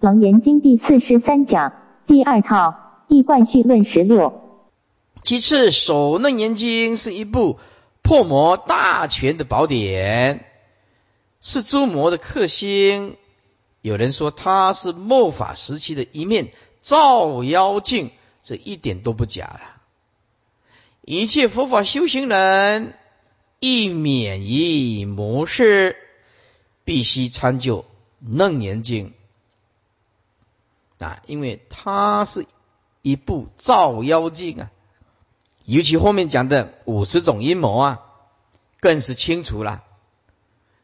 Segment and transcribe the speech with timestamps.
[0.00, 1.74] 楞严经第四十三讲
[2.06, 4.62] 第二套易贯序论十六。
[5.24, 7.58] 其次，《首楞严经》是一部
[8.00, 10.46] 破魔大全的宝典，
[11.42, 13.16] 是诸魔的克星。
[13.82, 18.10] 有人说它是末法时期的一面照妖镜，
[18.42, 19.60] 这一点都不假了。
[21.02, 22.94] 一切佛法修行人
[23.58, 25.94] 亦免于魔事，
[26.84, 27.84] 必须参究
[28.38, 29.08] 《楞严经》
[31.04, 32.46] 啊，因为它是
[33.02, 34.70] 一部照妖镜啊。
[35.64, 38.00] 尤其后面讲的五十种阴谋啊，
[38.80, 39.84] 更是清楚了。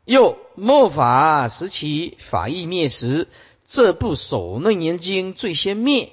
[0.04, 3.26] 又末法时期法意灭时，
[3.66, 6.12] 这部《首楞严经》最先灭，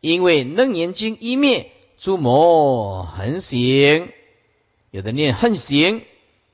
[0.00, 4.08] 因为《楞严经》一灭，诸魔横行，
[4.90, 6.02] 有的念横行，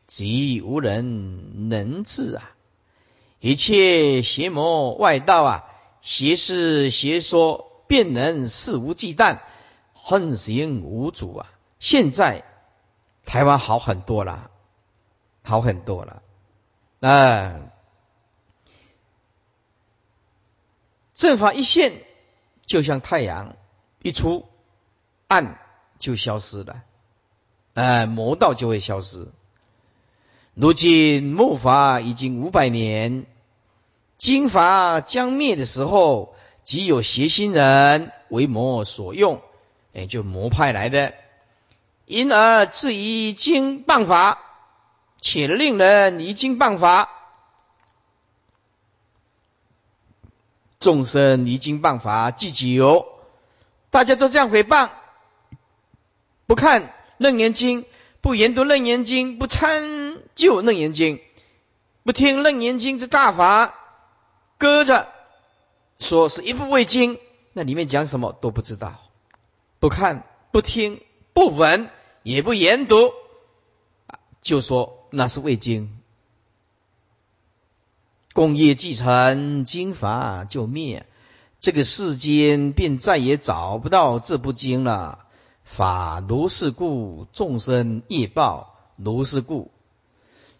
[0.06, 2.52] 即无人能治啊！
[3.40, 5.64] 一切邪魔外道啊，
[6.06, 9.40] 邪事邪说，便能肆无忌惮，
[9.92, 11.52] 横行无阻啊！
[11.80, 12.44] 现在
[13.24, 14.52] 台湾好很多了，
[15.42, 16.22] 好很多了。
[17.00, 17.60] 啊，
[21.12, 22.04] 正法一现，
[22.66, 23.56] 就像太阳
[24.00, 24.46] 一出，
[25.26, 25.58] 暗
[25.98, 26.84] 就消失了，
[27.74, 29.26] 哎，魔道就会消失。
[30.54, 33.26] 如今末法已经五百年，
[34.18, 39.42] 经法将灭的时候，即有邪心人为魔所用，
[39.94, 41.14] 哎，就魔派来的，
[42.04, 44.42] 因而质疑经谤法。
[45.18, 47.08] 且令人离经谤法，
[50.78, 53.08] 众生离经谤法既久，
[53.90, 54.90] 大家都这样诽谤，
[56.46, 57.86] 不看楞严经，
[58.20, 61.20] 不研读楞严经，不参究楞严经，
[62.04, 63.74] 不听楞严经之大法，
[64.58, 65.08] 搁着
[65.98, 67.18] 说是一部未经，
[67.52, 69.00] 那里面讲什么都不知道，
[69.78, 71.88] 不看不听不闻
[72.22, 73.12] 也不研读，
[74.42, 74.94] 就说。
[75.10, 75.96] 那是未经，
[78.34, 81.06] 共业继承经法就灭，
[81.60, 85.24] 这个世间便再也找不到这部经了。
[85.62, 89.70] 法如是故，众生业报如是故，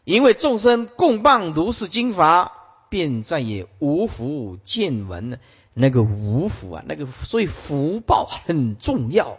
[0.05, 2.56] 因为众生共谤如是经法，
[2.97, 5.39] 便再也无福见闻。
[5.75, 9.37] 那个无福啊，那个所以福报很重要，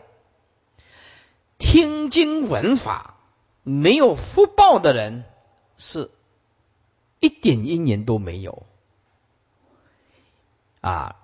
[1.58, 3.16] 听经闻法。
[3.64, 5.26] 没有福报的人，
[5.76, 6.12] 是
[7.20, 8.68] 一点因缘都没有
[10.80, 11.16] 啊！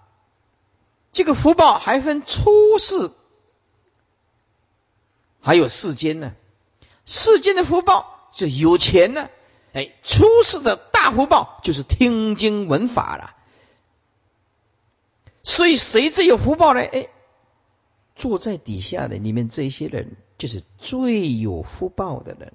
[1.12, 3.12] 这个福报还分出世，
[5.40, 6.34] 还有世间呢。
[7.06, 9.30] 世间的福报是有钱呢，
[9.74, 10.76] 哎，出世的
[11.14, 13.36] 福报就是听经闻法了。
[15.44, 16.82] 所以谁最有福报呢？
[16.82, 17.08] 哎，
[18.16, 20.18] 坐在底下的你们这些人。
[20.36, 22.52] 就是最有福报的人，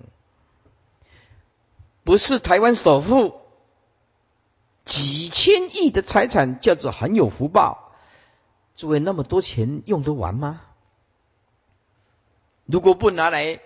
[2.04, 3.40] 不是台湾首富，
[4.84, 7.94] 几千亿的财产叫做很有福报。
[8.74, 10.60] 诸位，那么多钱用得完吗？
[12.66, 13.60] 如果不拿来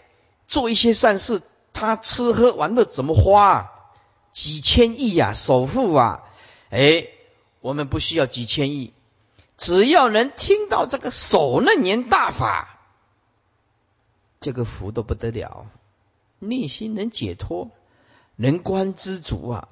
[0.47, 1.43] 做一些善事，
[1.73, 3.72] 他吃喝玩乐怎么花？
[4.33, 6.25] 几千亿呀，首富啊！
[6.71, 7.09] 哎，
[7.61, 8.93] 我们不需要几千亿，
[9.59, 12.81] 只要能听到这个首楞年大法。
[14.41, 15.67] 这个福都不得了，
[16.39, 17.71] 内心能解脱，
[18.35, 19.69] 能观知足啊，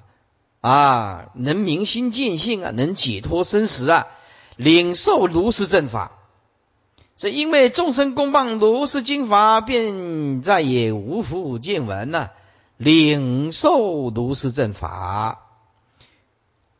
[0.61, 4.07] 啊，能明心见性啊，能解脱生死啊，
[4.55, 6.11] 领受如是正法。
[7.17, 12.31] 这因为众生公谤如是经法，便再也无福见闻了。
[12.83, 15.47] 领受如是正法。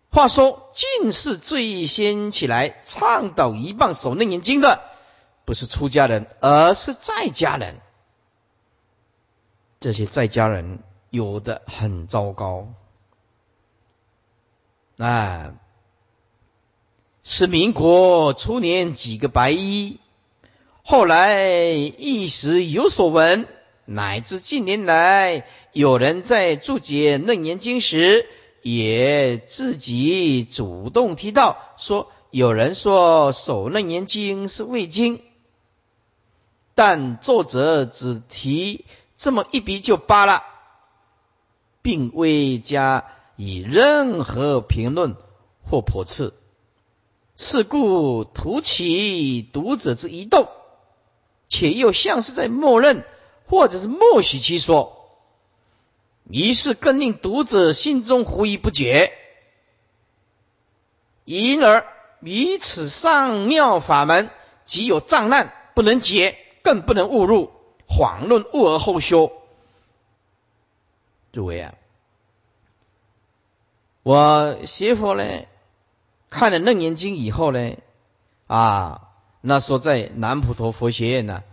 [0.10, 4.82] 话说，近世最先起来倡导一棒手楞眼睛的。
[5.46, 7.80] 不是出家人，而是在家人。
[9.80, 10.80] 这些在家人
[11.10, 12.68] 有的很糟糕，
[14.98, 15.54] 啊，
[17.24, 20.00] 是民国初年几个白衣，
[20.84, 23.48] 后来一时有所闻，
[23.86, 28.28] 乃至近年来有人在注解《楞严经》时，
[28.62, 35.22] 也自己主动提到说，有人说《守楞严经》是未经。
[36.76, 38.86] 但作者只提
[39.18, 40.44] 这么一笔就罢了，
[41.82, 43.06] 并未加
[43.38, 45.16] 以任何评论
[45.64, 46.34] 或驳斥。
[47.38, 50.50] 是故徒起读者之疑窦，
[51.48, 53.06] 且又像是在默认
[53.46, 55.01] 或者是默许其说，
[56.32, 59.12] 于是更令读者心中狐疑不决。
[61.26, 61.86] 因而
[62.20, 64.30] 于此上妙法门，
[64.66, 67.52] 即有障难，不能解，更不能误入，
[67.88, 69.32] 恍论误而后修。
[71.32, 71.76] 诸位啊，
[74.04, 75.46] 我学佛呢，
[76.30, 77.78] 看了《楞严经》以后呢，
[78.48, 79.10] 啊，
[79.42, 81.44] 那时候在南普陀佛学院呢，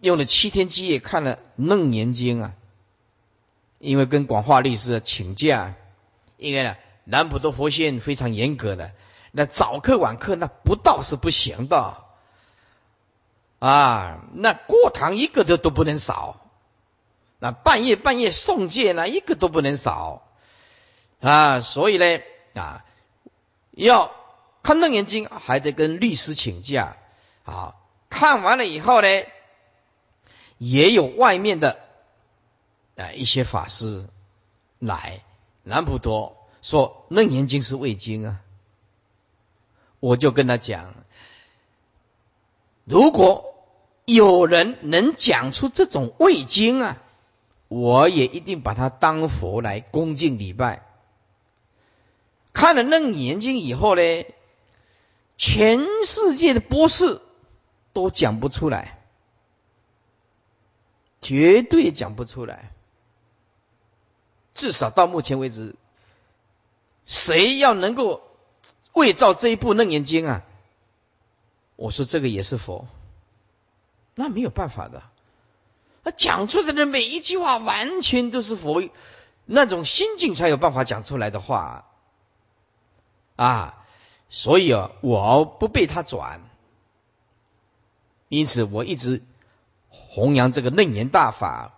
[0.00, 2.54] 用了七天七夜看了《楞严经》啊，
[3.78, 5.74] 因为跟广化律师请假，
[6.36, 6.76] 因为呢。
[7.10, 8.92] 南普陀佛学院非常严格的，
[9.32, 12.04] 那早课晚课那不到是不行的
[13.60, 14.26] 啊！
[14.34, 16.38] 那过堂一个都都不能少，
[17.38, 20.22] 那半夜半夜送戒呢一个都不能少
[21.22, 21.60] 啊！
[21.62, 22.20] 所以呢
[22.52, 22.84] 啊，
[23.70, 24.12] 要
[24.62, 26.98] 看楞严经还得跟律师请假
[27.44, 27.74] 啊。
[28.10, 29.08] 看完了以后呢，
[30.58, 31.87] 也有外面的
[32.98, 34.06] 啊一些法师
[34.78, 35.22] 来
[35.62, 36.36] 南普陀。
[36.60, 38.40] 说《楞严经》是未经啊，
[40.00, 40.92] 我就跟他讲：
[42.84, 43.54] 如果
[44.04, 46.98] 有人能讲出这种未经啊，
[47.68, 50.84] 我也一定把他当佛来恭敬礼拜。
[52.52, 54.02] 看了《楞严经》以后呢，
[55.36, 57.20] 全世界的博士
[57.92, 58.98] 都讲不出来，
[61.22, 62.72] 绝对讲不出来，
[64.58, 65.76] 至少到目前为止。
[67.06, 68.22] 谁要能够
[68.92, 70.42] 伪造这一部楞严经啊？
[71.76, 72.88] 我说这个也是佛，
[74.14, 75.04] 那没有办法的。
[76.02, 78.82] 他讲出来的每一句话完全都是佛
[79.46, 81.86] 那种心境才有办法讲出来的话
[83.36, 83.86] 啊！
[84.28, 86.42] 所以啊，我不被他转，
[88.28, 89.22] 因此我一直
[89.88, 91.72] 弘扬这个楞严大法。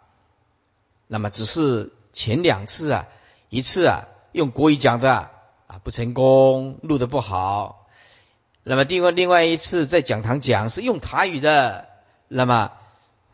[1.07, 3.07] 那么只是前两次啊，
[3.49, 4.07] 一次啊。
[4.33, 5.13] 用国语讲的
[5.67, 7.89] 啊不成功，录的不好。
[8.63, 11.89] 那么另外另外一次在讲堂讲是用台语的，
[12.29, 12.71] 那么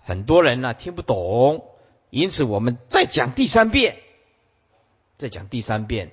[0.05, 1.69] 很多人呢听不懂，
[2.08, 3.99] 因此我们再讲第三遍，
[5.19, 6.12] 再讲第三遍。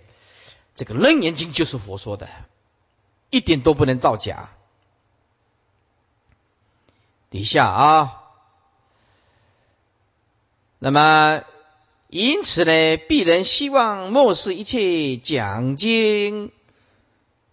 [0.75, 2.27] 这个《楞严经》就是佛说的，
[3.29, 4.49] 一点都不能造假。
[7.29, 8.21] 底下啊，
[10.77, 11.45] 那么。
[12.15, 16.51] 因此呢，鄙人希望漠视一切讲经、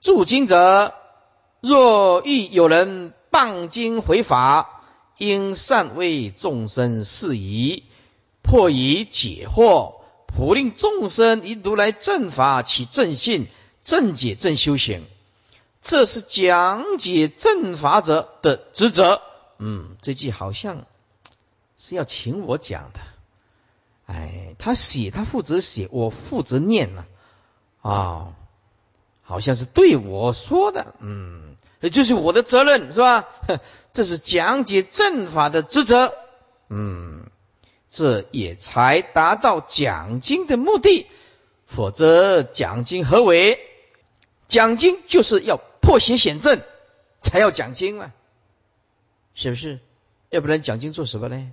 [0.03, 0.93] 注经者，
[1.62, 4.83] 若遇有人谤经回法，
[5.17, 7.85] 应善为众生释疑，
[8.43, 9.95] 破疑解惑，
[10.27, 13.47] 普令众生以如来正法起正信、
[13.83, 15.07] 正解、正修行。
[15.81, 19.23] 这是讲解正法者的职责。
[19.59, 20.85] 嗯，这句好像
[21.79, 23.01] 是要请我讲的。
[24.12, 27.07] 哎，他写，他负责写，我负责念呢，
[27.81, 28.33] 啊，
[29.23, 33.29] 好像是对我说的，嗯，这就是我的责任，是吧？
[33.95, 36.12] 这是讲解正法的职责，
[36.69, 37.31] 嗯，
[37.89, 41.07] 这也才达到讲经的目的，
[41.67, 43.61] 否则讲经何为？
[44.49, 46.62] 讲经就是要破邪显正，
[47.23, 48.12] 才要讲经嘛，
[49.35, 49.79] 是不是？
[50.31, 51.53] 要不然讲经做什么呢？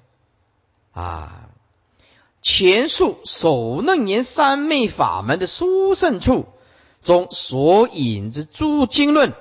[0.92, 1.50] 啊？
[2.42, 6.46] 前述首楞严三昧法门的殊胜处
[7.02, 9.34] 中所引之诸经论，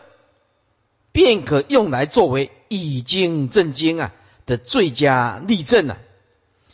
[1.12, 4.12] 便可用来作为以经证经啊
[4.44, 5.98] 的最佳例证啊。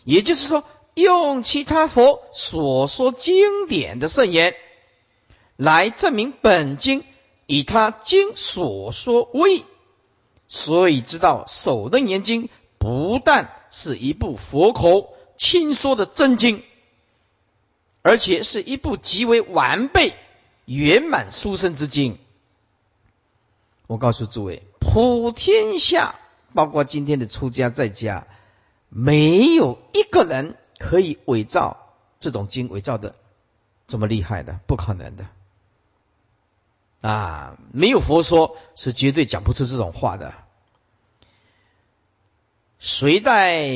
[0.05, 4.55] 也就是说，用其他佛所说经典的圣言
[5.57, 7.05] 来证明本经
[7.47, 9.65] 以他经所说为，
[10.49, 15.15] 所以知道首楞严经不但是一部佛口。
[15.43, 16.63] 亲说的真经，
[18.03, 20.15] 而且是一部极为完备、
[20.67, 22.17] 圆满殊胜之经。
[23.89, 26.15] 我告诉诸位，普天下，
[26.55, 28.29] 包括今天的出家在家，
[28.89, 31.89] 没有一个人可以伪造
[32.21, 33.17] 这种经，伪造的
[33.89, 35.27] 这么厉害的，不可能的。
[37.01, 40.35] 啊，没有佛说，是绝对讲不出这种话的。
[42.85, 43.69] 隋代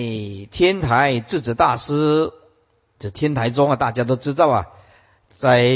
[0.50, 2.32] 天台智者大师，
[2.98, 4.66] 这天台宗啊，大家都知道啊，
[5.28, 5.70] 在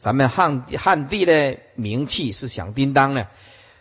[0.00, 3.28] 咱们汉汉地的名气是响叮当的，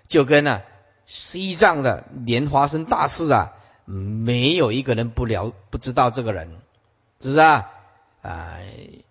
[0.10, 0.64] 就跟啊
[1.06, 3.54] 西藏的莲花生大师啊，
[3.86, 6.60] 没有一个人不了不知道这个人，
[7.22, 7.70] 是不是啊？
[8.22, 8.58] 啊，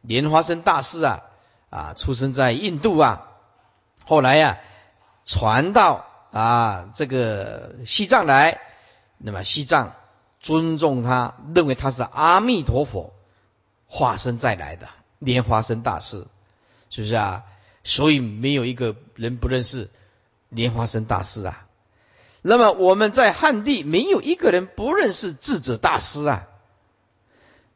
[0.02, 1.22] 莲花生大师啊，
[1.70, 3.28] 啊，出生在印度啊，
[4.04, 4.58] 后来呀，
[5.24, 8.60] 传到啊这个西藏来。
[9.22, 9.94] 那么西藏
[10.40, 13.12] 尊重他，认为他是阿弥陀佛
[13.86, 16.26] 化身再来的莲花生大师，
[16.88, 17.44] 是不是啊？
[17.84, 19.90] 所以没有一个人不认识
[20.48, 21.66] 莲花生大师啊。
[22.40, 26.46] 那么我们在汉地没有一个人不认识智者大师啊。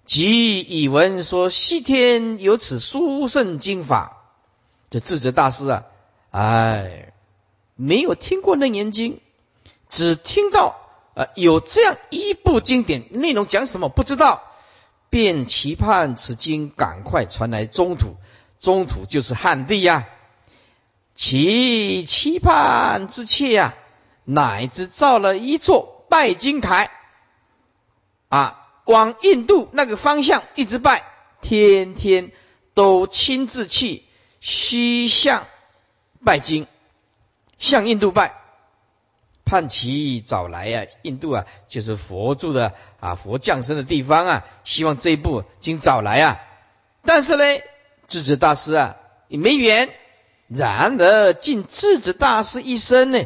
[0.07, 4.25] 即以闻说西天有此殊胜经法，
[4.91, 5.85] 这智者大师啊，
[6.31, 7.13] 哎，
[7.75, 9.21] 没有听过楞严经，
[9.89, 10.77] 只听到
[11.15, 14.43] 啊有这样一部经典，内容讲什么不知道，
[15.11, 18.17] 便期盼此经赶快传来中土，
[18.61, 20.07] 中土就是汉地呀。
[21.15, 23.75] 其期盼之切呀，
[24.25, 26.91] 乃至造了一座拜金台
[28.29, 28.61] 啊。
[28.87, 31.05] 往印度那个方向一直拜，
[31.41, 32.33] 天天
[32.75, 34.03] 都亲自去
[34.43, 35.47] 西向
[36.23, 36.67] 拜经，
[37.59, 38.43] 向印度拜，
[39.45, 40.87] 盼其早来啊！
[41.03, 46.41] 印度啊，就是佛住的啊，佛降生的地方啊，希望这一部经早来啊。
[47.05, 47.45] 但是呢，
[48.09, 48.97] 智者大师啊，
[49.29, 49.91] 也没缘。
[50.49, 53.25] 然而，尽智者大师一生呢，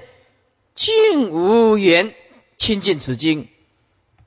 [0.75, 2.15] 竟无缘
[2.59, 3.49] 亲近此经。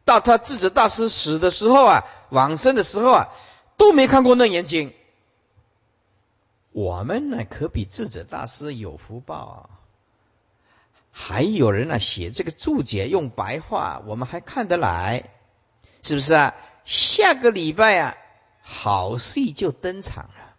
[0.04, 3.30] 到他智者大师死的时候啊，往生的时候啊，
[3.78, 4.94] 都没看过楞严经。
[6.72, 9.81] 我们呢，可比智者大师有福报啊。
[11.32, 15.30] 还有人呢，写这个注解用白话，我们还看得来，
[16.04, 16.56] 是不是啊？
[16.84, 18.18] 下个礼拜啊，
[18.62, 20.56] 好戏就登场了。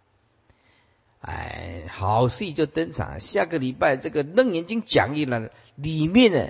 [1.21, 3.19] 哎，好戏就登场。
[3.19, 6.49] 下个礼拜这个楞严经讲义了，里面呢。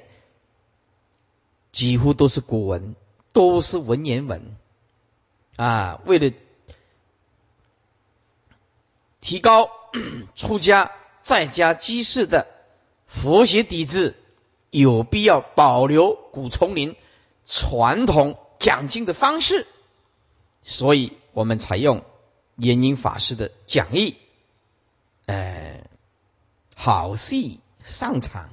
[1.71, 2.93] 几乎都是古文，
[3.31, 4.55] 都是文言文
[5.55, 5.99] 啊！
[6.05, 6.31] 为了
[9.21, 9.71] 提高
[10.35, 10.91] 出家
[11.23, 12.45] 在家居士的
[13.07, 14.15] 佛学底子，
[14.69, 16.95] 有必要保留古丛林
[17.45, 19.67] 传统讲经的方式，
[20.63, 22.03] 所以我们采用
[22.55, 24.17] 延英法师的讲义。
[25.25, 25.83] 哎，
[26.75, 28.49] 好戏上场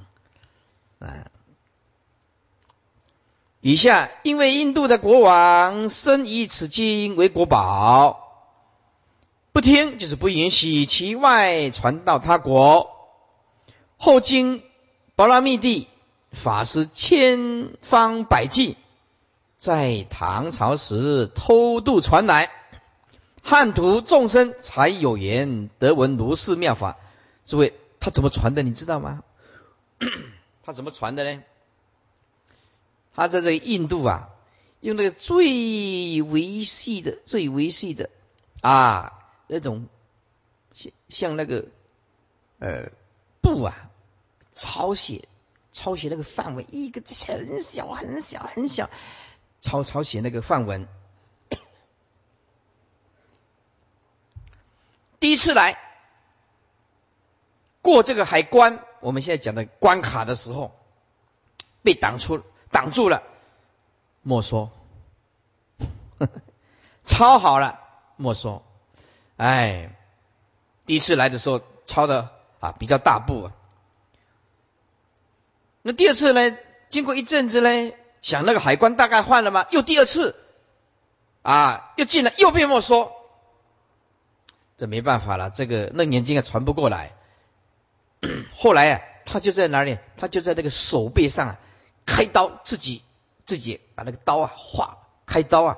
[0.99, 1.31] 啊！
[3.59, 8.47] 以下，因为印度的国王深以此经为国宝，
[9.51, 13.00] 不听就是不允许其外传到他国。
[14.03, 14.63] 后经
[15.15, 15.87] 波拉密地
[16.31, 18.75] 法师千方百计，
[19.59, 22.49] 在唐朝时偷渡传来，
[23.43, 26.97] 汉徒众生才有缘得闻如是妙法。
[27.45, 28.63] 诸位，他怎么传的？
[28.63, 29.21] 你知道吗？
[30.65, 31.43] 他怎么传的呢？
[33.13, 34.29] 他在这个印度啊，
[34.79, 38.09] 用那个最维细的、最维细的
[38.61, 39.13] 啊
[39.45, 39.87] 那种
[40.73, 41.65] 像像那个
[42.57, 42.89] 呃
[43.41, 43.90] 布啊，
[44.53, 45.27] 抄写
[45.73, 48.89] 抄写那个范文，一个很小很小很小，
[49.61, 50.87] 抄抄写那个范文。
[55.19, 55.77] 第一次来
[57.81, 60.71] 过这个海关，我们现在讲的关卡的时候，
[61.83, 62.43] 被挡出。
[62.73, 63.21] 挡住了，
[64.21, 64.69] 没收，
[67.03, 67.81] 抄好了，
[68.15, 68.63] 没收。
[69.35, 69.93] 哎，
[70.85, 72.29] 第一次来的时候抄的
[72.61, 73.51] 啊比较大步啊。
[75.81, 76.57] 那第二次呢？
[76.89, 79.65] 经过一阵子呢，想那个海关大概换了吗？
[79.71, 80.35] 又第二次，
[81.41, 83.11] 啊，又进来又被没收。
[84.77, 87.15] 这没办法了，这个那年经啊传不过来。
[88.55, 89.97] 后来啊，他就在哪里？
[90.17, 91.59] 他就在那个手背上啊。
[92.03, 93.03] 开刀，自己
[93.45, 95.77] 自己把那个刀啊划开刀啊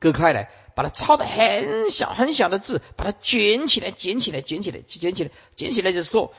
[0.00, 6.34] 割开来，把它抄的很小很小的字，把它卷起来卷起来卷起来卷起来卷起来的时候，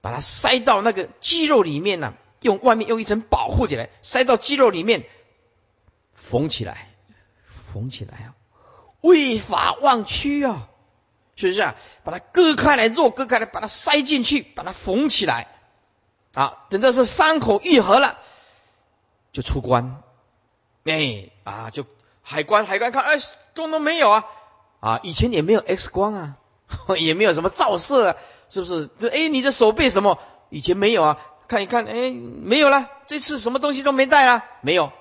[0.00, 5.06] 把它塞到那个肌肉里面呢，用外面用一层保护起来，塞到肌肉里面
[6.14, 6.88] 缝起来，
[7.72, 8.34] 缝起来啊，
[9.00, 10.68] 为法忘躯啊，
[11.36, 11.76] 是不是啊？
[12.04, 15.48] 把它割开来，肉割开来，把它塞进去，把它缝起来
[16.34, 18.18] 啊，等到是伤口愈合了。
[19.30, 20.02] 就出关，
[20.84, 21.84] 哎啊，就
[22.22, 23.18] 海关海关看，哎，
[23.54, 24.24] 通通没有啊
[24.80, 26.36] 啊，以前也没有 X 光啊，
[26.98, 28.16] 也没有什么照射，啊，
[28.48, 28.88] 是不是？
[28.98, 30.18] 这哎，你这手背什么？
[30.48, 34.92] 以前没有啊，看一看，哎，没有了，这次什么东西都没带了，没有，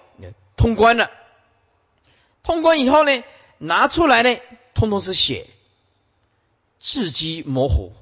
[0.55, 1.11] 通关了。
[2.41, 3.23] 通关以后呢，
[3.57, 4.39] 拿出来呢，
[4.73, 5.45] 通通是血，
[6.79, 7.93] 字迹模糊。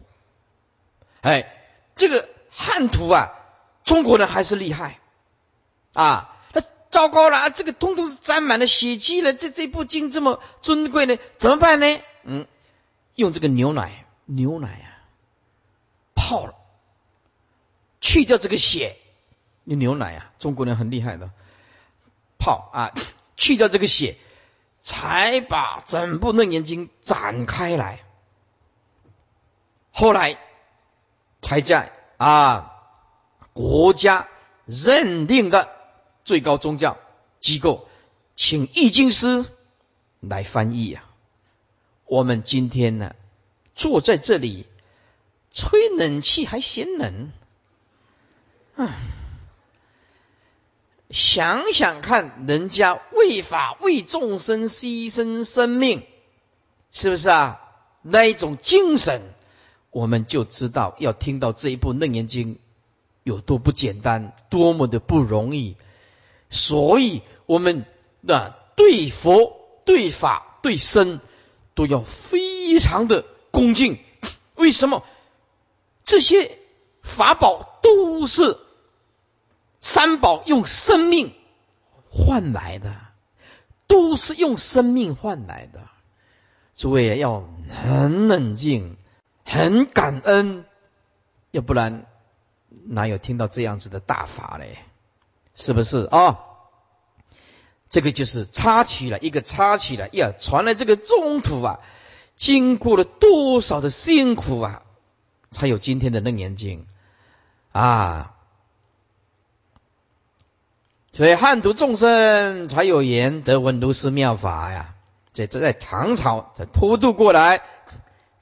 [1.22, 1.52] 哎，
[1.96, 3.34] 这个汉图啊，
[3.84, 5.00] 中国人还是厉害。
[5.94, 6.62] 啊，那
[6.92, 7.50] 糟糕了！
[7.50, 9.34] 这个通通是沾满了血迹了。
[9.34, 12.00] 这这部经这么尊贵呢，怎么办呢？
[12.24, 12.46] 嗯，
[13.16, 15.02] 用这个牛奶，牛奶啊，
[16.14, 16.54] 泡了，
[18.06, 18.98] 去掉这个血。
[19.64, 21.32] 用牛奶啊，中国人很厉害的，
[22.38, 22.94] 泡啊，
[23.36, 24.16] 去掉这个血，
[24.84, 28.04] 才把整部楞严经展开来。
[29.90, 30.38] 后来
[31.42, 32.74] 才在啊
[33.54, 34.28] 国家
[34.66, 35.72] 认定的
[36.26, 37.00] 最高宗教
[37.40, 37.88] 机构，
[38.36, 39.46] 请易经师
[40.20, 41.10] 来翻译啊。
[42.06, 43.16] 我们今天呢，
[43.74, 44.68] 坐在这里
[45.50, 47.32] 吹冷气还嫌冷，
[51.10, 56.04] 想想看，人家为法为众生牺牲生命，
[56.92, 57.62] 是不是啊？
[58.02, 59.22] 那一种精神，
[59.92, 62.56] 我们就知道要听到这一部《楞严经》
[63.24, 65.78] 有多不简单，多么的不容易。
[66.50, 67.86] 所以，我们
[68.28, 71.22] 的对佛、对法、对身
[71.76, 74.00] 都要非常的恭敬。
[74.56, 75.04] 为什么？
[76.04, 76.60] 这些
[77.02, 78.58] 法宝都是。
[79.86, 81.36] 三宝用生命
[82.10, 82.96] 换来的，
[83.86, 85.88] 都是用生命换来的。
[86.76, 88.98] 诸位要很冷静，
[89.44, 90.66] 很感恩，
[91.52, 92.08] 要不然
[92.88, 94.80] 哪有听到这样子的大法嘞？
[95.54, 96.40] 是不是啊？
[97.88, 101.80] 这个就是插起了一个插起了，呀，传来这个中途啊，
[102.36, 104.82] 经过了多少的辛苦啊，
[105.52, 106.88] 才有今天的楞严经
[107.72, 108.32] 啊。
[111.16, 114.96] 所以汉族众生才有缘得闻如是妙法呀。
[115.34, 117.62] 这这在唐朝才偷渡过来。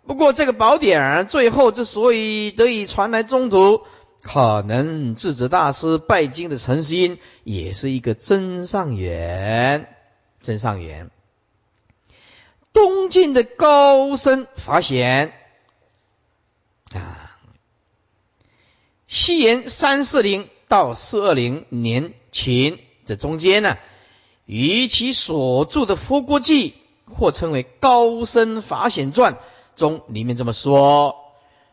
[0.07, 3.83] 不过这个宝典最后之所以得以传来中土，
[4.23, 9.87] 可能智者大师拜经的诚心也是一个真上缘。
[10.41, 11.11] 真上缘。
[12.73, 15.31] 东晋的高僧法显
[16.91, 17.37] 啊，
[19.07, 22.15] 西元三四零到四二零年。
[22.31, 23.77] 前这中间呢，
[24.47, 26.73] 与其所著的《佛国记》
[27.13, 29.33] 或称为《高僧法显传》
[29.75, 31.15] 中，里面这么说：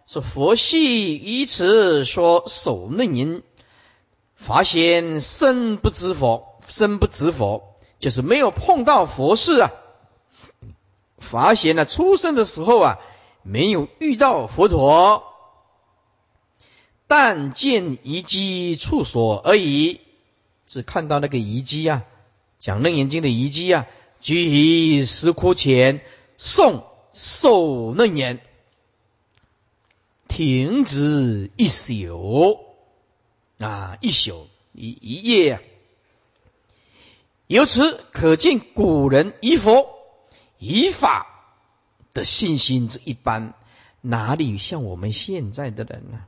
[0.07, 3.43] 说佛系以此说守楞严
[4.37, 9.71] 法显身不知佛，身不知佛，就是没有碰到佛事啊。
[11.17, 12.99] 法显呢，出生的时候啊，
[13.45, 15.30] 没有遇到佛陀，
[17.11, 20.01] 但见遗迹处所而已。
[20.69, 22.05] 只看到那个遗迹啊，
[22.61, 23.89] 讲楞严经的遗迹啊，
[24.21, 26.03] 居于石窟前
[26.39, 28.39] 诵受楞严，
[30.29, 32.61] 停止一宿
[33.59, 35.63] 啊，一宿一一夜啊。
[37.49, 39.89] 由此可见古人依佛
[40.61, 41.27] 依法
[42.15, 43.55] 的信心之一般，
[44.01, 46.27] 哪里像我们现在的人呢？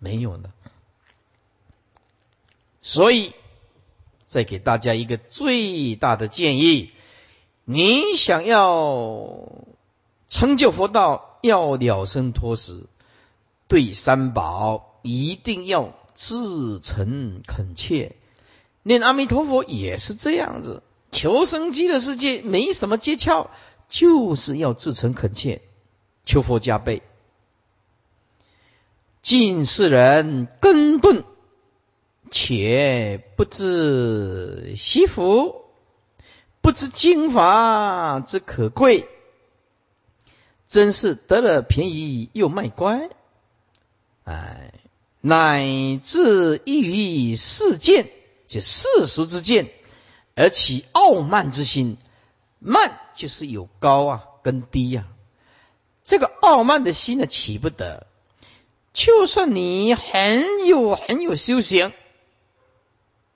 [0.00, 0.50] 没有的。
[2.82, 3.34] 所以，
[4.24, 6.90] 再给大家一个最大的建议：
[7.64, 9.64] 你想要
[10.28, 12.88] 成就佛道，要了生脱死，
[13.68, 18.16] 对三宝一定要至诚恳切。
[18.82, 20.82] 念阿弥陀佛也是这样子，
[21.12, 23.48] 求生机的世界没什么诀窍，
[23.90, 25.60] 就是要至诚恳切，
[26.24, 27.02] 求佛加倍。
[29.22, 31.24] 近世人根顿。
[32.32, 35.64] 且不知惜福，
[36.60, 39.08] 不知经法之可贵，
[40.68, 43.10] 真是得了便宜又卖乖。
[44.22, 44.72] 哎，
[45.20, 48.08] 乃至异于世见，
[48.46, 49.68] 就世俗之见，
[50.36, 51.98] 而起傲慢之心。
[52.60, 55.08] 慢就是有高啊，跟低呀。
[56.04, 58.06] 这个傲慢的心呢，起不得。
[58.92, 61.92] 就算你很有很有修行。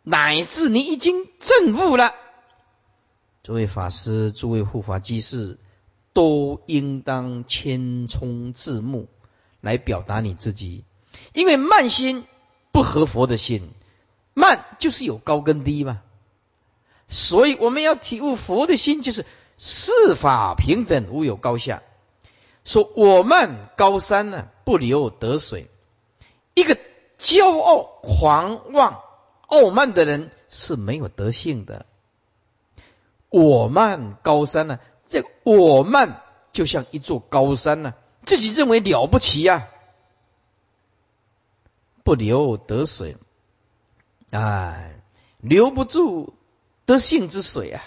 [0.07, 2.15] 乃至你已经证悟了，
[3.43, 5.57] 诸位法师、诸位护法居士，
[6.13, 9.09] 都应当谦冲自牧
[9.63, 10.85] 来表达你自己，
[11.33, 12.27] 因为慢心
[12.71, 13.71] 不合佛的心，
[14.35, 16.03] 慢就是有高跟低嘛，
[17.09, 19.25] 所以我们要体悟佛的心，就是
[19.57, 21.83] 四法平等，无有高下。
[22.65, 25.71] 说我慢高山呢，不流得水，
[26.55, 26.79] 一个
[27.19, 29.03] 骄傲狂妄。
[29.47, 31.87] 傲慢的人是没有德性的。
[33.29, 34.81] 我慢高山呢？
[35.07, 36.23] 这我慢
[36.53, 39.69] 就像一座高山呢，自己认为了不起呀，
[42.03, 43.19] 不留得水，
[44.31, 44.99] 哎，
[45.39, 46.35] 留不住
[46.87, 47.85] 德性之水啊。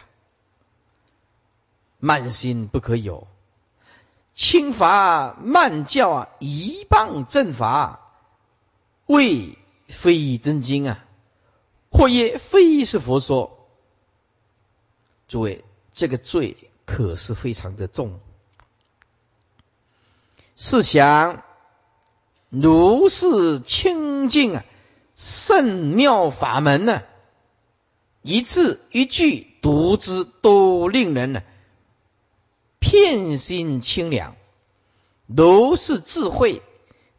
[1.99, 3.27] 慢心不可有，
[4.37, 8.13] 轻法慢教啊，一棒正法，
[9.07, 11.03] 为非真经啊。
[11.89, 13.67] 或曰非是佛说，
[15.27, 18.19] 诸位，这个罪可是非常的重。
[20.55, 21.43] 试想，
[22.49, 24.65] 如是清净啊，
[25.15, 27.01] 圣妙法门呢，
[28.21, 31.41] 一字一句读之，都令人呢
[32.87, 34.37] 片心清凉。
[35.25, 36.61] 如是智慧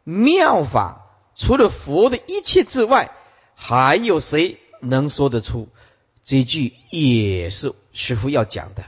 [0.03, 1.05] 妙法，
[1.35, 3.11] 除了佛的一切之外，
[3.53, 5.69] 还有谁能说得出？
[6.23, 8.83] 这句也是师傅要讲的。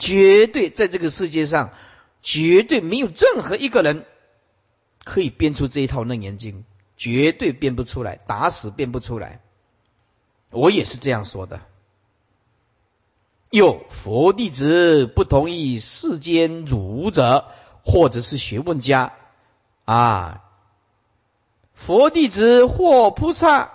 [0.00, 1.70] 绝对在这个世界上。
[2.24, 4.06] 绝对没有任何一个人
[5.02, 6.64] 可以编出这一套楞严经，
[6.96, 9.40] 绝对编不出来，打死编不出来。
[10.50, 11.62] 我也是这样说的。
[13.52, 17.44] 有佛弟子不同意世间儒者
[17.84, 19.12] 或者是学问家
[19.84, 20.42] 啊，
[21.74, 23.72] 佛弟子或菩萨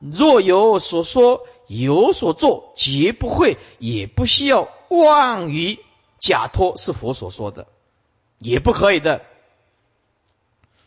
[0.00, 5.78] 若有所说有所做，绝不会也不需要妄于
[6.18, 7.68] 假托是佛所说的。
[8.38, 9.22] 也不可以的，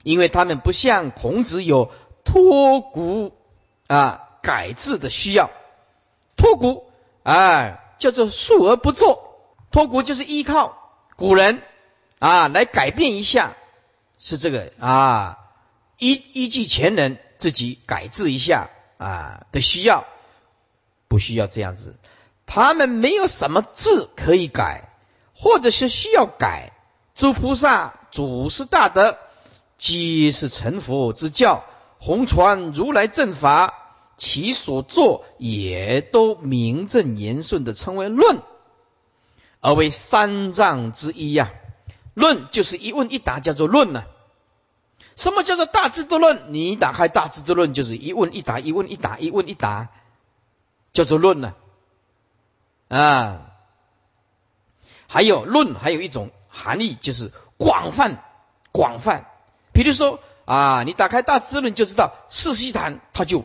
[0.03, 1.91] 因为他们不像孔子有
[2.25, 3.32] 托古
[3.88, 5.49] 啊改制的需要。
[6.36, 6.91] 托古
[7.23, 9.39] 啊叫做述而不作，
[9.71, 10.77] 托古就是依靠
[11.15, 11.61] 古人
[12.19, 13.53] 啊来改变一下，
[14.19, 15.39] 是这个啊
[15.99, 20.03] 依依据前人自己改制一下啊的需要，
[21.07, 21.95] 不需要这样子。
[22.45, 24.89] 他们没有什么字可以改，
[25.33, 26.73] 或者是需要改。
[27.15, 29.17] 诸菩萨、祖师大德，
[29.77, 31.63] 皆是成佛之教，
[31.99, 33.83] 弘传如来正法，
[34.17, 38.41] 其所作也都名正言顺的称为论，
[39.60, 41.52] 而为三藏之一呀。
[42.13, 44.04] 论就是一问一答，叫做论呢。
[45.15, 46.54] 什么叫做大智度论？
[46.54, 49.89] 你打开大智度论，就是一问一答，一问一答，一问一答，
[50.91, 51.56] 叫做论呢。
[52.88, 53.52] 啊，
[55.08, 56.32] 还有论，还有一种。
[56.56, 58.23] 含义就是广泛，
[58.71, 59.26] 广泛。
[59.71, 63.43] 比如说啊，你打开大智论就知道，四悉檀他就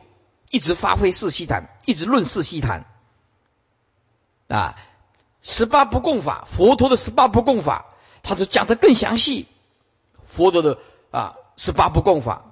[0.50, 2.84] 一直发挥四悉檀，一直论四悉檀
[4.48, 4.76] 啊。
[5.40, 9.46] 十八不共法，佛陀的十八不共法，他就讲的更详细。
[10.26, 10.78] 佛陀的
[11.10, 12.44] 啊十八不共法，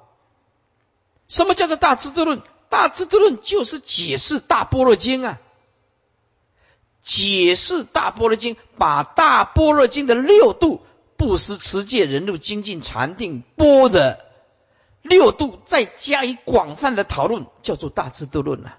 [1.28, 2.42] 什么叫做大智度论？
[2.68, 5.38] 大智度论就是解释大般若经啊。
[7.02, 10.85] 解释大般若经，把大般若经的六度
[11.16, 14.25] 不思持戒、忍辱、精进、禅定、波的
[15.06, 18.76] 六度，再加以广泛的讨论，叫做大智度论了。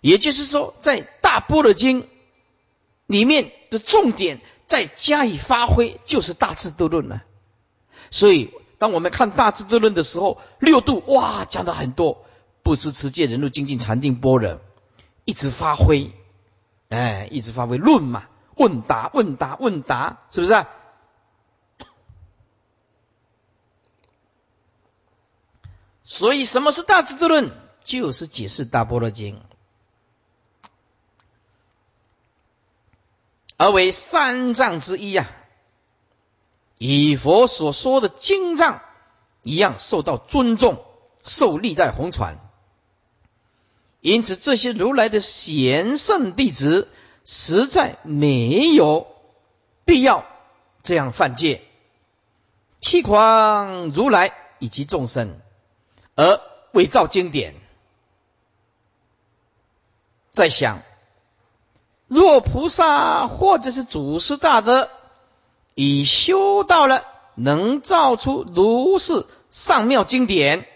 [0.00, 2.08] 也就是说，在大般若经
[3.06, 7.22] 里面的重点再加以发挥，就是大智度论了。
[8.10, 12.24] 所以，当我们看大智度论的时候，六度哇讲的很多，
[12.62, 14.60] 不思持戒、忍辱、精进、禅定、波的，
[15.24, 16.12] 一直发挥。
[16.90, 18.24] 哎，一直发挥论嘛，
[18.56, 20.66] 问答问答问答，是不是？
[26.04, 27.50] 所以什么是大智度论？
[27.82, 29.42] 就是解释大般若经，
[33.58, 35.30] 而为三藏之一呀，
[36.78, 38.80] 以佛所说的经藏
[39.42, 40.82] 一样受到尊重，
[41.22, 42.38] 受历代红传。
[44.00, 46.88] 因此，这些如来的贤圣弟子
[47.26, 49.06] 实在没有
[49.84, 50.24] 必要
[50.82, 51.62] 这样犯戒，
[52.80, 55.38] 欺狂如来以及众生，
[56.16, 56.40] 而
[56.72, 57.54] 伪造经典。
[60.32, 60.82] 在想，
[62.08, 64.90] 若菩萨或者是祖师大德
[65.74, 70.66] 已修到了能造出如是上妙经典。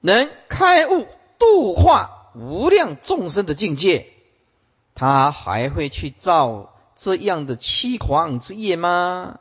[0.00, 4.12] 能开悟度化无量众生的境界，
[4.94, 9.40] 他还会去造这样的凄狂之业吗？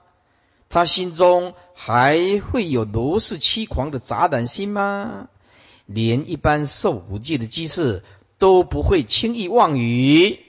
[0.69, 5.27] 他心中还会有如是凄狂的杂胆心吗？
[5.85, 8.03] 连一般受五戒的机士
[8.37, 10.39] 都不会轻易妄语，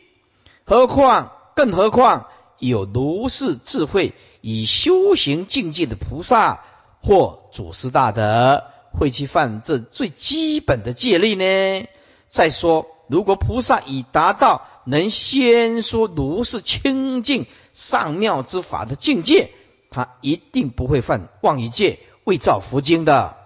[0.65, 2.27] 何况更何况
[2.59, 6.65] 有如是智慧以修行境界的菩萨
[7.01, 8.65] 或祖师大德？
[8.91, 11.87] 会去犯这最基本的戒律呢？
[12.29, 19.53] 再说，如果菩萨已达到能先说如是清净上妙之法的境界，
[19.91, 23.37] 他一定不会犯妄语戒、伪造佛经的，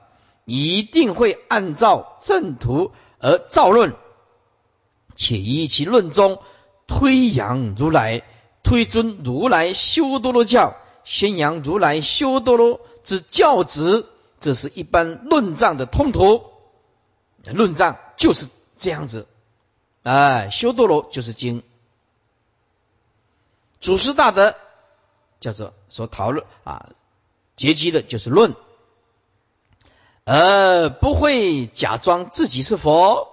[0.44, 3.94] 一定会按照正途而造论，
[5.14, 6.42] 且依其论中
[6.87, 8.22] 推扬如来、
[8.62, 14.07] 推尊如来修多罗教，宣扬如来修多罗之教旨。
[14.40, 16.42] 这是一般论藏的通途，
[17.44, 19.28] 论藏就是这样子，
[20.02, 21.62] 哎，修多罗就是经，
[23.78, 24.57] 祖师大德
[25.38, 26.88] 叫做所讨论啊，
[27.55, 28.57] 结集的就是论，
[30.24, 33.28] 而不会假装自己是佛，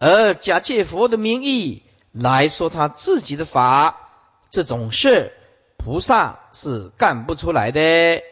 [0.00, 4.10] 而假借佛的名义来说他自己的法，
[4.50, 5.34] 这种事
[5.76, 8.24] 菩萨是干不出来的。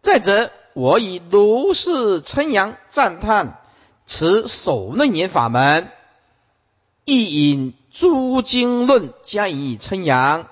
[0.00, 3.60] 再者，我以如是称扬赞叹
[4.06, 5.90] 此首楞严法门，
[7.04, 10.46] 亦引诸经论加以称扬。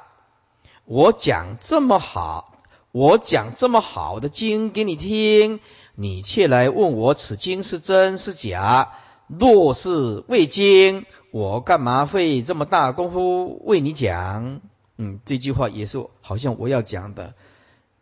[0.90, 2.58] 我讲这么好，
[2.90, 5.60] 我讲这么好的经给你听，
[5.94, 8.94] 你却来问我此经是真是假？
[9.28, 14.60] 若是未经，我干嘛费这么大功夫为你讲？
[14.96, 17.34] 嗯，这句话也是好像我要讲的，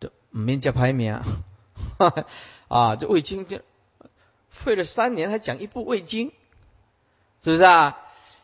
[0.01, 1.21] 这没叫排名
[2.69, 2.97] 啊！
[2.97, 3.59] 这未经就
[4.49, 6.33] 费了三年，还讲一部未经，
[7.45, 7.99] 是不是啊？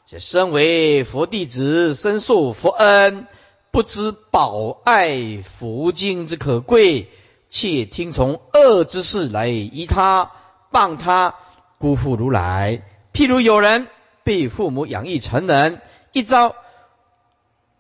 [0.07, 3.27] 这身为佛弟子，深受佛恩。
[3.75, 7.09] 不知保爱福经之可贵，
[7.51, 10.31] 且听从恶之事来依他
[10.71, 11.35] 谤他，
[11.79, 12.85] 辜负如来。
[13.13, 13.89] 譬如有人
[14.23, 15.83] 被父母养育成人，
[16.13, 16.55] 一朝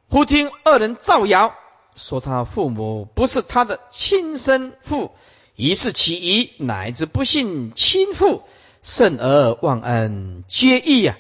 [0.09, 1.55] 忽听二人造谣，
[1.95, 5.13] 说他父母不是他的亲生父，
[5.55, 8.43] 于是起疑，乃至不信亲父，
[8.83, 11.17] 甚而忘恩，皆义呀。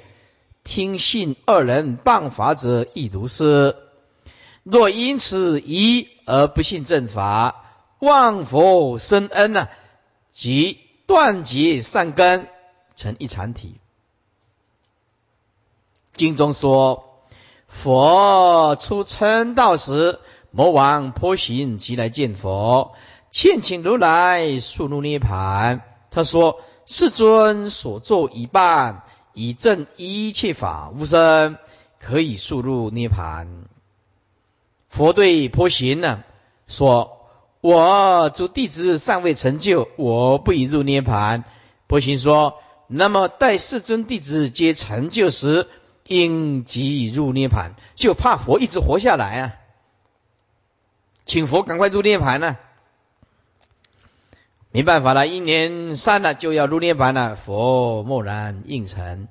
[0.64, 3.76] 听信二人谤法者，亦如是。
[4.64, 7.64] 若因此疑而不信正法，
[7.98, 9.68] 忘佛生恩呢，
[10.33, 12.48] 即断绝善根，
[12.96, 13.74] 成一禅体。
[16.14, 17.20] 经中说，
[17.68, 20.18] 佛出称道时，
[20.50, 22.94] 魔王颇行即来见佛，
[23.31, 25.83] 劝请如来速入涅盘。
[26.11, 31.59] 他说：“世尊所作一半，以证一切法无生，
[31.98, 33.66] 可以速入涅盘。”
[34.94, 36.22] 佛对婆行呢
[36.68, 37.26] 说
[37.61, 41.42] ：“我诸弟子尚未成就，我不宜入涅盘。”
[41.88, 45.66] 婆行说：“那么待世尊弟子皆成就时，
[46.07, 49.57] 应即入涅盘。”就怕佛一直活下来啊，
[51.26, 52.57] 请佛赶快入涅盘呢。
[54.70, 57.35] 没办法了，一年三了就要入涅盘了。
[57.35, 59.26] 佛默然应承。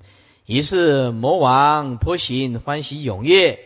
[0.46, 3.60] 于是魔王婆行欢喜踊跃。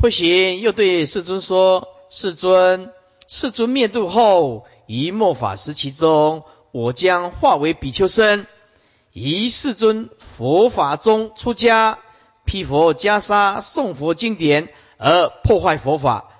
[0.00, 2.90] 不行，又对世尊说：“世尊，
[3.28, 8.46] 世尊灭度后，于末法时期中，我将化为比丘身，
[9.12, 11.98] 于世尊佛法中出家，
[12.46, 16.30] 披佛袈裟，诵佛经典，而破坏佛法。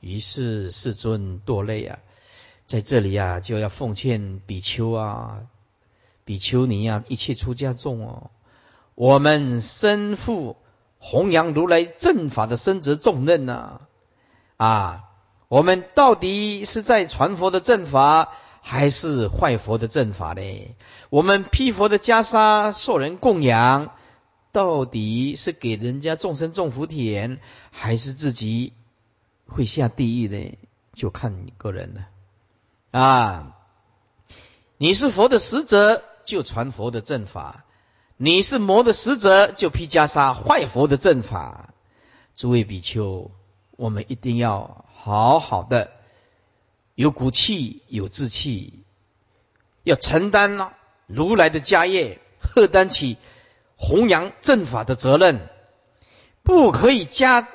[0.00, 1.98] 于是世尊堕泪啊，
[2.64, 5.40] 在这里啊，就要奉劝比丘啊，
[6.24, 8.30] 比丘尼啊，一切出家众哦，
[8.94, 10.56] 我们身负。”
[11.04, 13.80] 弘扬如来正法的身责重任呐，
[14.56, 15.04] 啊，
[15.48, 18.28] 我们到底是在传佛的正法，
[18.60, 20.76] 还是坏佛的正法呢？
[21.10, 23.90] 我们披佛的袈裟受人供养，
[24.52, 27.40] 到底是给人家众生种福田，
[27.72, 28.72] 还是自己
[29.48, 30.56] 会下地狱呢？
[30.94, 32.06] 就看你个人了。
[32.92, 33.56] 啊，
[34.78, 37.64] 你是佛的使者，就传佛的正法。
[38.16, 41.74] 你是魔的使者，就披袈裟坏佛的正法。
[42.36, 43.30] 诸位比丘，
[43.72, 45.90] 我们一定要好好的，
[46.94, 48.84] 有骨气，有志气，
[49.82, 50.72] 要承担
[51.06, 53.16] 如来的家业，荷担起
[53.76, 55.48] 弘扬正法的责任，
[56.42, 57.48] 不可以加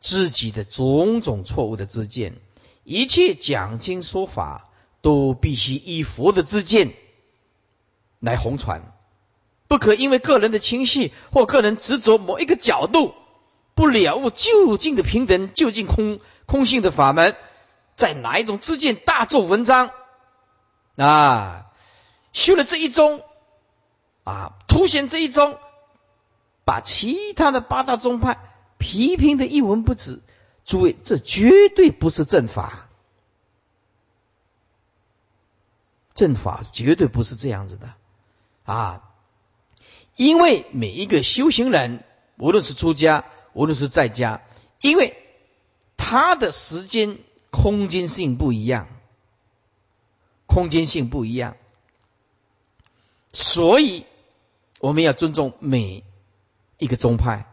[0.00, 2.36] 自己的种种错误的知见。
[2.82, 6.92] 一切讲经说法，都必须依佛的知见
[8.20, 8.92] 来弘传。
[9.68, 13.14] 不可因为个人的情绪或个人执着某一个角度，
[13.74, 17.36] 不了悟究竟的平等、究竟空空性的法门，
[17.94, 19.90] 在哪一种之见大做文章
[20.96, 21.66] 啊？
[22.32, 23.22] 修了这一宗
[24.24, 25.58] 啊，凸显这一宗，
[26.64, 28.38] 把其他的八大宗派
[28.78, 30.20] 批评的一文不值。
[30.64, 32.88] 诸位，这绝对不是正法，
[36.12, 37.94] 正法绝对不是这样子的
[38.64, 39.05] 啊！
[40.16, 42.02] 因为每一个修行人，
[42.38, 44.42] 无论是出家，无论是在家，
[44.80, 45.16] 因为
[45.96, 47.18] 他的时间
[47.50, 48.88] 空间性不一样，
[50.46, 51.56] 空间性不一样，
[53.32, 54.06] 所以
[54.80, 56.02] 我们要尊重每
[56.78, 57.46] 一个宗派，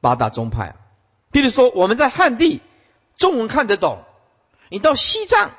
[0.00, 0.76] 八大宗派。
[1.32, 2.60] 比如说，我们在汉地，
[3.16, 4.04] 中文看得懂；
[4.68, 5.52] 你到西藏，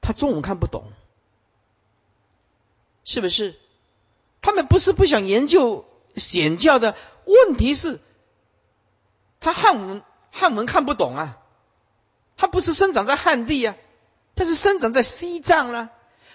[0.00, 0.92] 他中文看不懂，
[3.04, 3.58] 是不是？
[4.40, 6.94] 他们不是不想研究显教的
[7.24, 8.00] 问题是，
[9.40, 11.38] 他汉文汉文看不懂啊，
[12.36, 13.76] 他不是生长在汉地啊，
[14.34, 15.90] 他是生长在西藏了，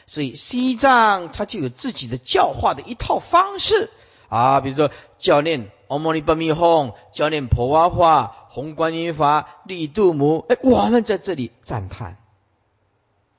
[0.06, 3.90] 所以西藏他就有自己的教化的一套方式。
[4.30, 12.18] 啊，比如说教练阿摩尼巴密吽，教练婆哇化、红观音法、利度母，哎，我们在这里赞叹、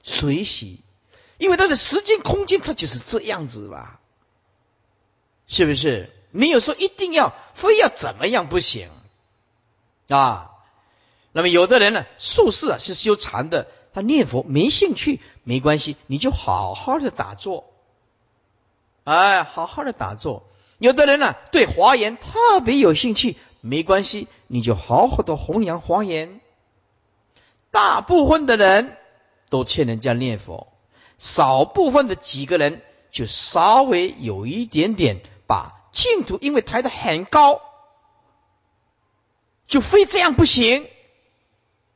[0.03, 0.81] 随喜，
[1.39, 4.01] 因为它的时间空间它就是这样子吧，
[5.53, 6.11] 是不是？
[6.31, 8.89] 没有说一定要非要怎么样不行
[10.09, 10.51] 啊。
[11.31, 17.71] 那么有的人呢，术士啊是修禅的，他念佛没兴趣，没关系，你就好好的打坐，
[19.05, 20.45] 哎，好好的打坐。
[20.79, 26.41] 有的人呢，对华严特别有兴趣，没关系，你就好好的弘扬华严。
[27.71, 28.97] 大部分的人
[29.51, 30.73] 都劝人家念佛，
[31.19, 35.79] 少部分的几个人就稍微有一点点把。
[35.93, 37.61] 净土因为抬得很高，
[39.67, 40.89] 就非这样不行。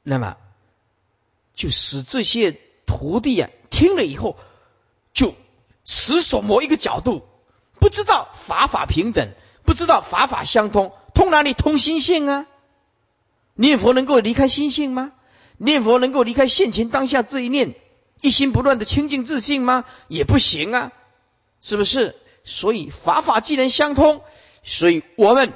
[0.03, 0.37] 那么，
[1.55, 4.37] 就使这些徒弟啊听了以后，
[5.15, 5.35] 就
[5.87, 7.27] 死守某一个角度，
[7.81, 9.33] 不知道法法平等，
[9.65, 12.47] 不知道法法相通，通哪里通心性啊？
[13.55, 15.15] 念佛能够离开心性吗？
[15.57, 17.75] 念佛能够离开现前当下这一念，
[18.21, 19.87] 一心不乱的清净自信吗？
[20.07, 20.93] 也不行啊，
[21.63, 22.15] 是不是？
[22.47, 24.23] 所以法法既然相通，
[24.63, 25.53] 所以我们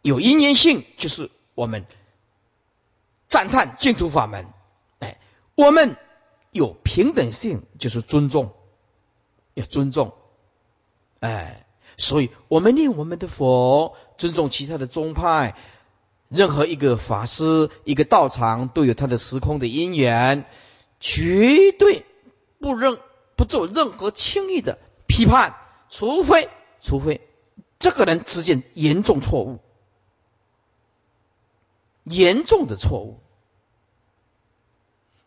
[0.00, 1.86] 有因缘性，就是我们
[3.28, 4.46] 赞叹净土法门。
[5.00, 5.18] 哎，
[5.56, 5.96] 我们
[6.52, 8.54] 有平等性，就是尊重，
[9.54, 10.14] 要尊重。
[11.18, 11.66] 哎，
[11.96, 15.56] 所以我们念我们的佛，尊重其他的宗派，
[16.28, 20.44] 任何一个法师、一个道场都有他的时空的因缘，
[21.00, 22.06] 绝对
[22.60, 23.00] 不认
[23.36, 25.56] 不做任何轻易的批判。
[25.92, 26.48] 除非，
[26.80, 27.20] 除非
[27.78, 29.58] 这个人之间严重错误，
[32.02, 33.20] 严重的错误，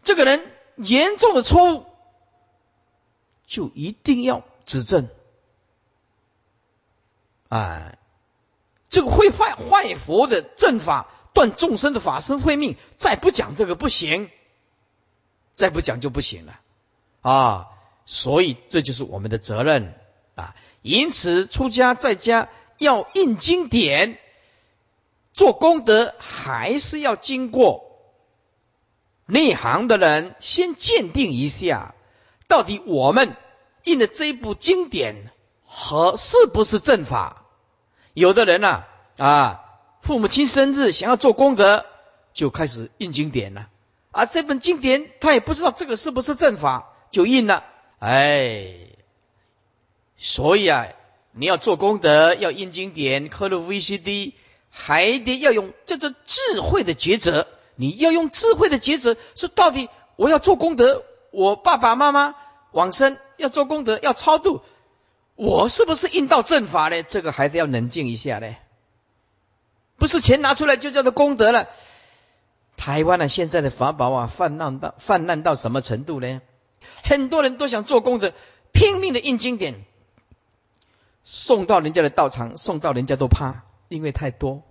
[0.04, 1.86] 这个人严重的错误，
[3.46, 5.08] 就一定要指正。
[7.50, 8.00] 哎，
[8.90, 14.32] 这个会坏坏佛的正法，断众生的法身慧命，再不讲这个不行，
[15.54, 16.60] 再不讲就不行了
[17.22, 17.70] 啊！
[18.08, 19.94] 所以这就是我们的责任。
[20.36, 24.20] 啊，因此出家在家要印经典，
[25.34, 27.84] 做功德还是要经过
[29.26, 31.96] 内行的人先鉴定一下，
[32.48, 33.36] 到底我们
[33.86, 35.32] 印的这一部经典
[35.64, 37.46] 和是不是正法？
[38.14, 38.84] 有的人呢，
[39.18, 39.64] 啊，
[40.02, 41.86] 父母亲生日想要做功德，
[42.34, 43.70] 就开始印经典了，
[44.12, 47.64] 啊，这本经典他也不知道这个是不是正法，就印了，
[48.00, 48.95] 哎。
[50.18, 50.88] 所以啊，
[51.32, 54.34] 你要做功德，要印经典，刻录 VCD，
[54.70, 57.48] 还得要用这种智慧的抉择。
[57.76, 62.36] 你要用智慧的抉择，说到底我要做功德，我爸爸妈妈
[62.72, 64.62] 往生要做功德，要超度，
[65.36, 67.04] 我是不是印到正法呢？
[67.04, 68.56] 这个还得要冷静一下呢。
[69.98, 71.68] 不是钱拿出来就叫做功德了。
[72.78, 76.42] 台湾呢，现在的法宝啊，泛滥到泛滥到什么程度呢？
[77.04, 78.32] 很多人都想做功德，
[78.72, 79.84] 拼命的印经典。
[81.28, 84.62] 送到人家的道场，送到人家都怕，因为太多，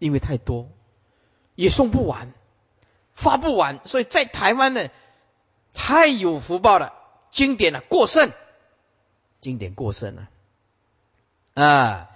[0.00, 0.68] 因为太多，
[1.54, 2.32] 也送不完，
[3.14, 4.88] 发不完，所以在台湾呢，
[5.72, 6.92] 太有福报了，
[7.30, 8.32] 经典了过剩，
[9.40, 10.28] 经典过剩了，
[11.54, 12.10] 啊，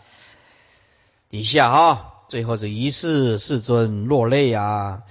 [1.30, 5.04] 底下哈，最后是一世世尊落泪啊，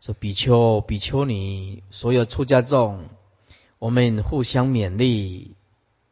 [0.00, 3.10] 说比丘比丘尼，所有出家众，
[3.78, 5.54] 我们互相勉励。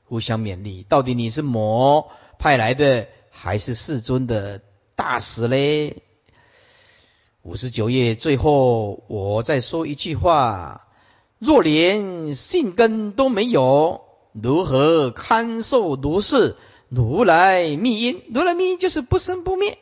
[0.09, 4.63] 互相勉励，到底你是魔派来的，还是世尊的
[4.95, 6.03] 大使嘞？
[7.43, 10.87] 五十九页最后，我再说一句话：
[11.39, 16.57] 若连信根都没有，如何堪受如是
[16.89, 18.23] 如来密因？
[18.33, 19.79] 如来密因就是不生不灭，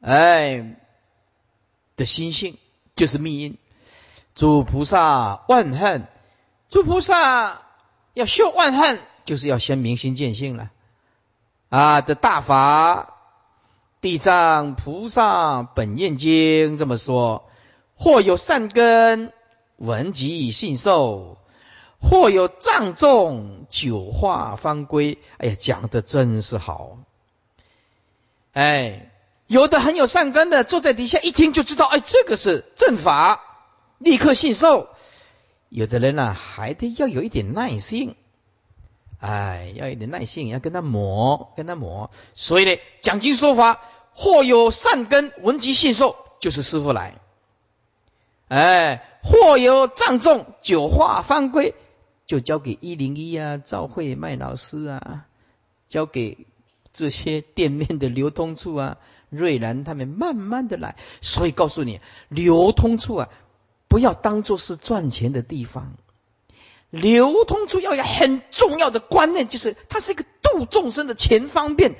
[0.00, 0.76] 哎
[1.96, 2.58] 的心性
[2.94, 3.58] 就是密因。
[4.36, 6.06] 诸菩萨万恨，
[6.68, 7.66] 诸菩萨。
[8.14, 10.70] 要修万恨，就是要先明心见性了
[11.68, 12.00] 啊！
[12.00, 13.14] 的大法，
[14.00, 17.48] 地藏菩萨本愿经这么说：
[17.94, 19.32] 或有善根，
[19.76, 21.36] 闻即信受；
[22.00, 25.18] 或有障重，九化方归。
[25.38, 26.98] 哎呀，讲的真是好！
[28.52, 29.12] 哎，
[29.46, 33.40] 有的很有善根的，坐在底下一听就知道，哎，这个是正法，
[33.98, 34.88] 立刻信受。
[35.70, 38.16] 有的人呢，还得要有一点耐心，
[39.20, 42.10] 哎，要一点耐心，要跟他磨，跟他磨。
[42.34, 43.80] 所以呢，讲经说法
[44.12, 47.14] 或有善根，闻及信受，就是师傅来。
[48.48, 51.76] 哎，或有障重，九化方归，
[52.26, 55.26] 就交给一零一啊，赵慧麦老师啊，
[55.88, 56.46] 交给
[56.92, 58.98] 这些店面的流通处啊，
[59.28, 60.96] 瑞兰他们慢慢的来。
[61.20, 63.28] 所以告诉你，流通处啊，
[63.90, 65.94] 不要当做是赚钱的地方。
[66.90, 71.96] 流通处要有很重要的观念，就是它是一个度众生的前方便。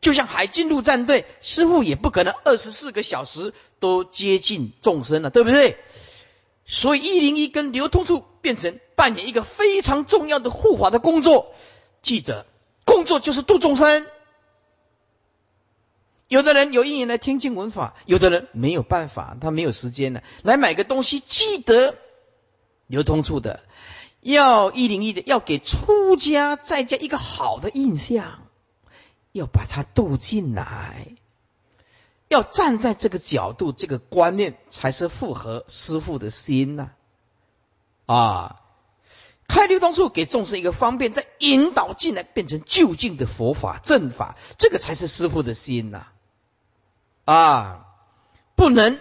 [0.00, 5.76] 就像海军陆战队，师傅也不可能二十四个小时都接近众生了，对不对？
[6.66, 11.54] 所以一零一跟流通处变成扮演一个非常重要的护法的工作。
[12.02, 12.46] 记得，
[12.84, 14.06] 工作就是度众生。
[16.28, 21.20] 有的人有意愿来听经闻法，有的人没有办法，他没有时间了，来买个东西。
[21.20, 21.96] 记得
[22.86, 23.60] 流通处的。
[24.20, 28.42] 要一零一的，要给出家在家一个好的印象，
[29.32, 31.06] 要把它渡进来，
[32.26, 36.90] 要站在这个角度、这个观念，才是符合师父的心呐。
[38.06, 38.60] 啊，
[39.46, 46.08] 开流通处给众生一个方便，再引导进来，变成就近的佛法正法，这个才是师父的心呐。
[47.32, 47.84] 啊
[48.54, 48.98] 不能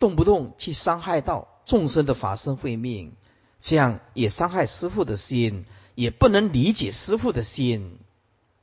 [0.00, 3.14] 动不动去伤害到众生的法身慧命。
[3.60, 5.64] 这样也伤害师父的心，
[5.94, 8.00] 也不能理解师父的心。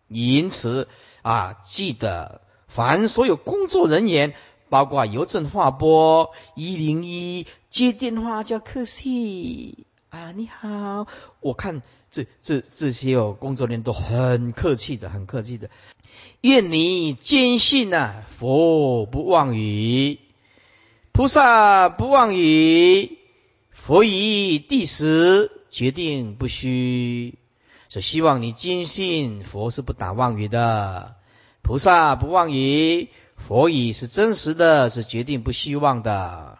[0.10, 0.90] 因此
[1.22, 4.34] 啊，记得凡所有工作人员，
[4.68, 11.08] 包括邮政话拨一零一接电话叫客气啊，你好。
[11.40, 11.82] 我看
[12.12, 15.70] 这这这些哦，工作人员都很客气的，很客气的。
[16.42, 20.20] 愿你坚信呐，佛不妄语，
[21.12, 23.18] 菩萨不妄语。
[23.72, 27.40] 佛以第十决定不虚，
[27.88, 31.16] 所以希望你坚信佛是不打妄语的，
[31.62, 36.60] 菩萨不妄语，佛以是真实的，是决定不虚妄的。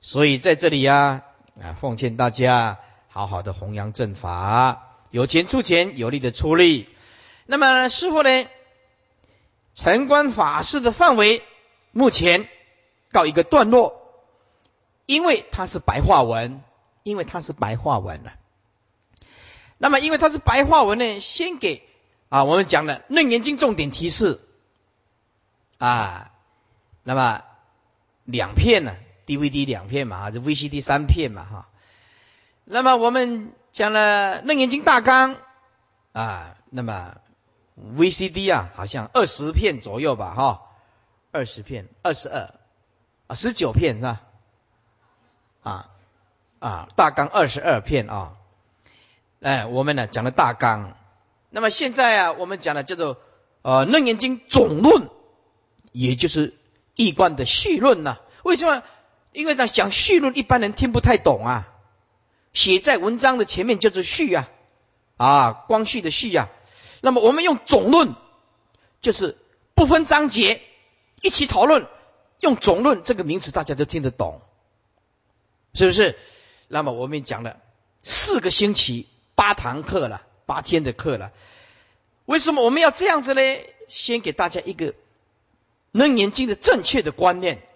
[0.00, 1.22] 所以在这里呀，
[1.58, 2.78] 啊，奉劝大家
[3.14, 6.88] 好好的弘扬正法，有钱出钱，有力的出力。
[7.46, 8.46] 那么师傅呢，
[9.72, 11.44] 城关法事的范围
[11.92, 12.48] 目前
[13.12, 14.02] 告一个段落。
[15.06, 16.60] 因为它是白话文，
[17.04, 18.32] 因为它是白话文了。
[19.78, 21.86] 那么，因为它是白话文呢，先给
[22.30, 24.40] 啊，我们讲的《楞严经》重点提示
[25.78, 26.32] 啊。
[27.04, 27.44] 那么
[28.24, 31.68] 两片呢，DVD 两片嘛，还是 VCD 三片嘛，哈。
[32.64, 35.36] 那么我们讲了《楞严经》大纲
[36.12, 37.16] 啊，那么
[37.96, 40.62] VCD 啊，好像二十片左右吧，哈，
[41.30, 42.54] 二十片，二十二
[43.26, 44.22] 啊，十九片是吧？
[45.62, 45.90] 啊
[46.58, 48.32] 啊，大纲二十二片啊，
[49.42, 50.96] 哎，我们呢讲了大纲，
[51.50, 53.18] 那么现在啊，我们讲的叫做
[53.60, 55.02] 呃《楞严经总论》，
[55.92, 56.54] 也就是
[56.94, 58.18] 易观的序论呐。
[58.42, 58.82] 为什么？
[59.32, 61.70] 因为呢讲序论，一般人听不太懂啊。
[62.54, 64.48] 写在文章的前面叫做序啊，
[65.18, 66.48] 啊，光绪的序啊。
[67.02, 68.14] 那么我们用总论，
[69.02, 69.36] 就是
[69.74, 70.62] 不分章节
[71.20, 71.86] 一起讨论，
[72.40, 74.40] 用总论这个名词，大家都听得懂。
[75.74, 76.16] 是不是？
[76.68, 77.58] 那么我们讲了
[78.02, 81.32] 四个星期八堂课了，八天的课了。
[82.24, 83.42] 为什么我们要这样子呢？
[83.88, 84.94] 先给大家一个
[85.90, 87.66] 楞严经的正确的观念，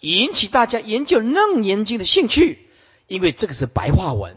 [0.00, 2.65] 引起大家研究楞严经的兴趣。
[3.06, 4.36] 因为这个是白话文，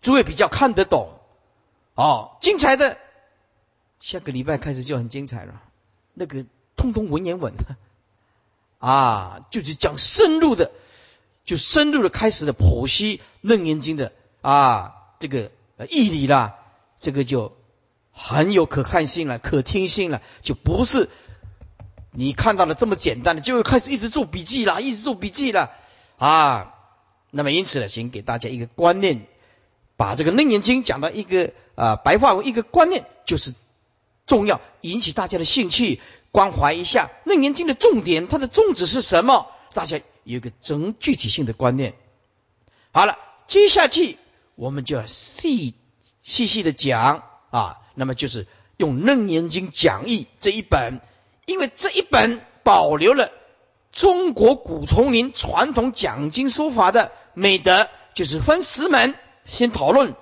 [0.00, 1.10] 诸位比较看得懂。
[1.94, 2.98] 哦，精彩的，
[4.00, 5.62] 下个礼拜开始就很精彩了。
[6.14, 6.44] 那个
[6.76, 7.54] 通通文言文
[8.78, 10.70] 啊，就是讲深入的。
[11.44, 15.52] 就深入的开始的剖析《楞严经》的啊，这个
[15.88, 16.56] 义理啦，
[16.98, 17.56] 这个就
[18.10, 21.08] 很有可看性了、可听性了，就不是
[22.10, 25.70] 你看到的这么简单的，就会开始一直做笔记啦，一直做笔记了
[26.18, 26.74] 啊。
[27.30, 29.26] 那么因此呢，请给大家一个观念，
[29.96, 33.54] 把这个《楞严经》讲到一个啊白话文一个观念，就是
[34.26, 36.00] 重要，引起大家的兴趣，
[36.32, 39.46] 关怀一下《楞严经》的重点，它的宗旨是什么？
[39.72, 40.00] 大家。
[40.28, 41.94] 有一个整具体性的观念。
[42.90, 44.18] 好了，接下去
[44.56, 45.76] 我们就要细
[46.20, 47.78] 细细的讲啊。
[47.94, 51.00] 那么就是用《楞严经讲义》这一本，
[51.44, 53.30] 因为这一本保留了
[53.96, 59.14] 中国古丛林传统讲经说法的美德，就是分十门
[59.46, 60.14] 先讨论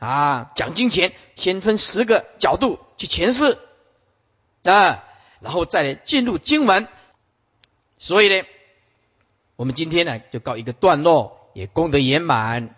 [0.00, 0.50] 啊。
[0.56, 3.56] 讲经前先分十个角度去诠释
[4.64, 5.04] 啊，
[5.38, 6.88] 然后再来进入经文。
[7.98, 8.44] 所以呢。
[9.54, 12.74] 我们今天呢，就告一个段落，也功德圆满。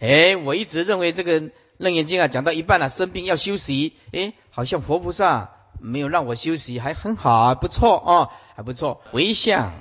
[0.00, 3.94] 哎，我一直认为这个楞严经啊，讲到一半了，生病要休息。
[4.12, 9.00] 哎，好像佛菩萨没有让我休息，还很好，不错哦，还不错。
[9.12, 9.72] 回向